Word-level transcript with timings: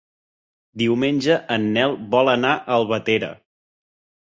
Diumenge 0.81 1.35
en 1.57 1.69
Nel 1.77 1.95
vol 2.17 2.33
anar 2.35 2.55
a 2.59 2.81
Albatera. 2.81 3.33